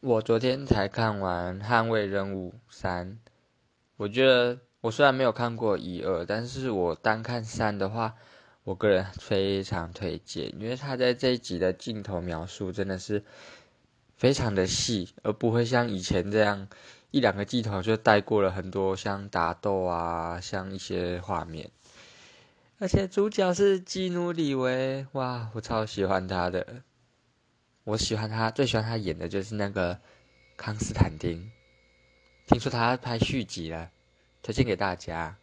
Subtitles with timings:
[0.00, 3.12] 我昨天才看完《捍卫任务三》，
[3.96, 8.14] 我觉得我虽然没有看过一二，但是我单看三的话，
[8.62, 13.24] 我个人非常推荐，因为他在这一集的镜头描述真的是
[14.16, 16.68] 非常的细，而不会像以前这样
[17.10, 21.70] 一两个镜头就带过了很多像打斗啊，像一些画面。
[22.78, 26.82] 而且主角是基努里维，哇，我超喜欢他的。
[27.86, 29.96] 我喜欢他，最喜欢他演的就是那个
[30.56, 31.52] 康斯坦丁。
[32.48, 33.88] 听说他拍续集了，
[34.42, 35.36] 推荐给大家。